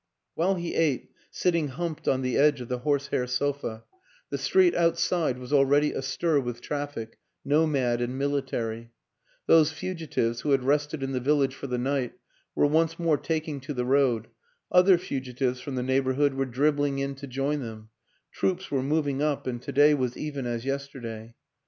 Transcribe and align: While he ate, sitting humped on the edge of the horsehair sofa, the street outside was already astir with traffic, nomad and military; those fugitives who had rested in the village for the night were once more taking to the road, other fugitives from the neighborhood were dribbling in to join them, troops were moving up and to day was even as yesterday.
While 0.33 0.55
he 0.55 0.73
ate, 0.73 1.11
sitting 1.29 1.67
humped 1.67 2.07
on 2.07 2.23
the 2.23 2.35
edge 2.35 2.59
of 2.59 2.69
the 2.69 2.79
horsehair 2.79 3.27
sofa, 3.27 3.83
the 4.31 4.39
street 4.39 4.73
outside 4.73 5.37
was 5.37 5.53
already 5.53 5.91
astir 5.93 6.39
with 6.39 6.59
traffic, 6.59 7.19
nomad 7.45 8.01
and 8.01 8.17
military; 8.17 8.93
those 9.45 9.71
fugitives 9.71 10.41
who 10.41 10.49
had 10.53 10.63
rested 10.63 11.03
in 11.03 11.11
the 11.11 11.19
village 11.19 11.53
for 11.53 11.67
the 11.67 11.77
night 11.77 12.13
were 12.55 12.65
once 12.65 12.97
more 12.97 13.19
taking 13.19 13.61
to 13.61 13.75
the 13.75 13.85
road, 13.85 14.29
other 14.71 14.97
fugitives 14.97 15.59
from 15.61 15.75
the 15.75 15.83
neighborhood 15.83 16.33
were 16.33 16.47
dribbling 16.47 16.97
in 16.97 17.13
to 17.13 17.27
join 17.27 17.61
them, 17.61 17.89
troops 18.31 18.71
were 18.71 18.81
moving 18.81 19.21
up 19.21 19.45
and 19.45 19.61
to 19.61 19.71
day 19.71 19.93
was 19.93 20.17
even 20.17 20.47
as 20.47 20.65
yesterday. 20.65 21.35